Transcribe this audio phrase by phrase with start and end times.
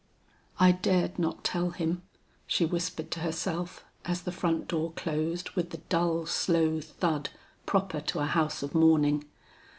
[0.59, 2.01] "I dared not tell him,"
[2.47, 7.29] she whispered to herself as the front door closed with the dull slow thud
[7.67, 9.25] proper to a house of mourning.